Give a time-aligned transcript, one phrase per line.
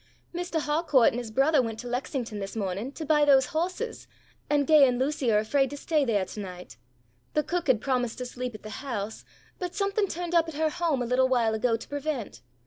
[0.33, 4.07] "Mistah Harcourt and his brothah went to Lexington this mawning to buy those hawses,
[4.49, 6.77] and Gay and Lucy are afraid to stay there tonight.
[7.35, 9.25] The cook had promised to sleep at the house,
[9.59, 12.41] but something turned up at her home a little while ago to prevent.